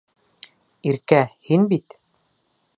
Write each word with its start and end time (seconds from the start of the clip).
Иркә, 0.93 1.21
һин 1.51 1.71
бит? 1.75 1.99